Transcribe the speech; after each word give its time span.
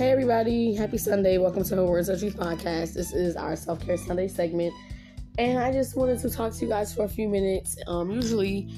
Hey 0.00 0.12
everybody, 0.12 0.72
happy 0.72 0.96
Sunday. 0.96 1.36
Welcome 1.36 1.62
to 1.62 1.76
Her 1.76 1.84
Words 1.84 2.08
of 2.08 2.20
Truth 2.20 2.38
podcast. 2.38 2.94
This 2.94 3.12
is 3.12 3.36
our 3.36 3.54
self-care 3.54 3.98
Sunday 3.98 4.28
segment. 4.28 4.72
And 5.36 5.58
I 5.58 5.70
just 5.70 5.94
wanted 5.94 6.18
to 6.20 6.30
talk 6.30 6.54
to 6.54 6.64
you 6.64 6.70
guys 6.70 6.94
for 6.94 7.04
a 7.04 7.08
few 7.08 7.28
minutes. 7.28 7.76
Um, 7.86 8.10
usually 8.10 8.72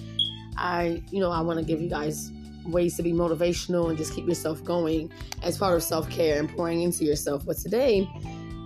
I, 0.57 1.01
you 1.13 1.21
know, 1.21 1.31
I 1.31 1.41
want 1.41 1.61
to 1.61 1.65
give 1.65 1.81
you 1.81 1.89
guys 1.89 2.33
ways 2.67 2.97
to 2.97 3.05
be 3.05 3.13
motivational 3.13 3.89
and 3.89 3.97
just 3.97 4.15
keep 4.15 4.27
yourself 4.27 4.65
going 4.65 5.13
as 5.45 5.57
part 5.57 5.77
of 5.77 5.85
self-care 5.85 6.41
and 6.41 6.49
pouring 6.49 6.83
into 6.83 7.05
yourself. 7.05 7.47
But 7.47 7.57
today, 7.57 8.11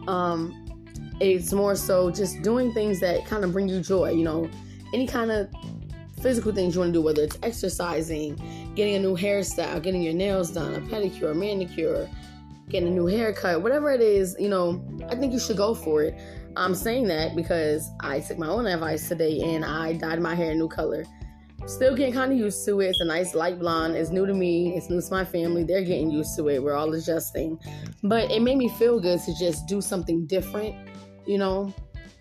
um, 0.09 0.55
it's 1.21 1.53
more 1.53 1.77
so 1.77 2.11
just 2.11 2.41
doing 2.41 2.73
things 2.73 3.01
that 3.01 3.27
kind 3.27 3.45
of 3.45 3.53
bring 3.53 3.69
you 3.69 3.83
joy, 3.83 4.13
you 4.13 4.25
know, 4.25 4.49
any 4.95 5.07
kind 5.07 5.31
of 5.31 5.51
physical 6.23 6.55
things 6.55 6.75
you 6.75 6.81
want 6.81 6.95
to 6.95 7.01
do, 7.01 7.03
whether 7.03 7.23
it's 7.23 7.37
exercising, 7.43 8.35
getting 8.75 8.95
a 8.95 8.99
new 8.99 9.15
hairstyle, 9.15 9.83
getting 9.83 10.01
your 10.01 10.15
nails 10.15 10.53
done, 10.53 10.75
a 10.75 10.81
pedicure, 10.81 11.33
a 11.33 11.35
manicure, 11.35 12.09
getting 12.69 12.89
a 12.89 12.93
new 12.93 13.07
haircut, 13.07 13.63
whatever 13.63 13.91
it 13.91 14.01
is, 14.01 14.37
you 14.39 14.49
know, 14.49 14.85
I 15.09 15.15
think 15.15 15.33
you 15.33 15.39
should 15.39 15.57
go 15.57 15.75
for 15.75 16.03
it. 16.03 16.19
I'm 16.57 16.75
saying 16.75 17.07
that 17.09 17.37
because 17.37 17.91
I 18.01 18.21
took 18.21 18.39
my 18.39 18.49
own 18.49 18.67
advice 18.67 19.09
today 19.09 19.41
and 19.41 19.65
I 19.65 19.93
dyed 19.93 20.21
my 20.21 20.35
hair 20.35 20.53
a 20.53 20.55
new 20.55 20.69
color. 20.69 21.05
Still 21.67 21.97
getting 21.97 22.15
kind 22.15 22.33
of 22.33 22.39
used 22.39 22.65
to 22.67 22.81
it. 22.81 22.91
It's 22.91 23.01
a 23.01 23.05
nice 23.05 23.35
light 23.35 23.59
blonde. 23.59 23.97
It's 23.97 24.11
new 24.11 24.25
to 24.25 24.33
me. 24.33 24.77
It's 24.77 24.89
new 24.89 25.01
to 25.01 25.11
my 25.11 25.25
family. 25.25 25.65
They're 25.65 25.85
getting 25.85 26.11
used 26.11 26.37
to 26.37 26.49
it. 26.49 26.63
We're 26.63 26.75
all 26.75 26.93
adjusting. 26.95 27.59
But 28.03 28.31
it 28.31 28.41
made 28.41 28.57
me 28.57 28.69
feel 28.69 29.01
good 29.01 29.21
to 29.21 29.35
just 29.39 29.67
do 29.67 29.81
something 29.81 30.27
different, 30.27 30.77
you 31.27 31.39
know. 31.39 31.75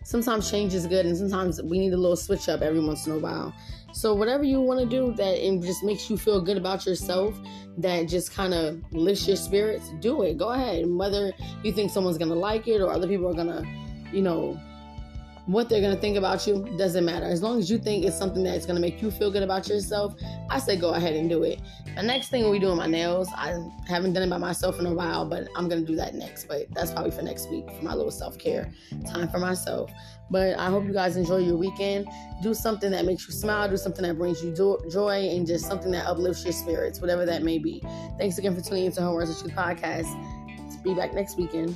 Sometimes 0.06 0.52
change 0.52 0.76
is 0.76 0.86
good 0.86 1.08
and 1.08 1.18
sometimes 1.18 1.60
we 1.64 1.80
need 1.80 1.92
a 1.92 1.98
little 1.98 2.16
switch 2.16 2.48
up 2.48 2.62
every 2.62 2.80
once 2.80 3.08
in 3.08 3.14
a 3.14 3.18
while. 3.18 3.52
So 3.92 4.14
whatever 4.14 4.44
you 4.44 4.62
want 4.62 4.80
to 4.80 4.86
do 4.86 5.16
that 5.16 5.44
it 5.44 5.62
just 5.64 5.84
makes 5.84 6.12
you 6.12 6.16
feel 6.16 6.40
good 6.40 6.58
about 6.58 6.86
yourself, 6.86 7.36
that 7.80 8.08
just 8.08 8.32
kind 8.32 8.54
of 8.54 8.84
lifts 8.94 9.28
your 9.28 9.36
spirits, 9.36 9.90
do 10.02 10.22
it. 10.22 10.38
Go 10.38 10.50
ahead. 10.50 10.84
And 10.84 11.00
whether 11.00 11.34
you 11.64 11.74
think 11.74 11.90
someone's 11.90 12.20
gonna 12.20 12.36
like 12.36 12.68
it 12.68 12.82
or 12.82 12.92
other 12.92 13.08
people 13.08 13.28
are 13.28 13.34
gonna, 13.34 13.64
you 14.14 14.22
know, 14.22 14.62
what 15.46 15.70
they're 15.70 15.82
gonna 15.82 15.96
think 15.96 16.18
about 16.18 16.46
you 16.48 16.64
doesn't 16.78 17.06
matter. 17.06 17.26
As 17.26 17.42
long 17.42 17.60
as 17.60 17.70
you 17.70 17.78
think 17.78 18.06
it's 18.06 18.18
something 18.18 18.44
that's 18.44 18.66
gonna 18.66 18.80
make 18.80 19.02
you 19.02 19.12
feel 19.12 19.32
good 19.32 19.44
about 19.44 19.68
yourself, 19.68 20.16
I 20.50 20.60
say 20.60 20.76
go 20.76 20.94
ahead 20.94 21.14
and 21.14 21.30
do 21.30 21.44
it. 21.44 21.62
The 21.96 22.04
next 22.04 22.30
thing 22.30 22.50
we 22.50 22.60
do 22.60 22.66
doing 22.66 22.78
my 22.78 22.88
nails. 22.88 23.30
I 23.36 23.58
haven't 23.88 24.14
done 24.14 24.24
it 24.24 24.30
by 24.30 24.38
myself 24.38 24.80
in 24.80 24.86
a 24.86 24.94
while, 24.94 25.30
but 25.30 25.48
I'm 25.56 25.70
gonna 25.70 25.86
do 25.86 25.96
that 25.96 26.16
next. 26.16 26.48
But 26.48 26.68
that's 26.74 26.92
probably 26.92 27.12
for 27.12 27.22
next 27.22 27.50
week 27.50 27.70
for 27.72 27.84
my 27.84 27.94
little 27.94 28.12
self 28.12 28.38
care 28.38 28.72
time 29.06 29.30
for 29.30 29.40
myself. 29.40 29.92
But 30.32 30.58
I 30.58 30.70
hope 30.70 30.86
you 30.86 30.94
guys 30.94 31.16
enjoy 31.16 31.38
your 31.38 31.58
weekend. 31.58 32.08
Do 32.42 32.54
something 32.54 32.90
that 32.92 33.06
makes 33.06 33.28
you 33.28 33.34
smile. 33.34 33.70
Do 33.70 33.78
something 33.78 34.04
that 34.04 34.18
brings 34.18 34.44
you 34.44 34.54
joy, 34.54 35.30
and 35.30 35.46
just 35.46 35.66
something 35.66 35.92
that 35.92 36.08
uplifts 36.08 36.44
your 36.44 36.54
spirits, 36.54 37.00
whatever 37.00 37.26
that 37.26 37.44
may 37.44 37.60
be. 37.60 37.82
Thanks 38.18 38.38
again 38.38 38.56
for 38.56 38.62
tuning 38.62 38.86
into 38.86 39.02
of 39.02 39.40
Truth 39.40 39.54
podcast. 39.56 40.44
Be 40.84 40.94
back 40.94 41.14
next 41.16 41.36
weekend. 41.38 41.76